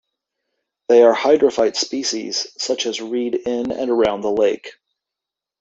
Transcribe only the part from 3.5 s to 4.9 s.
and around the lake.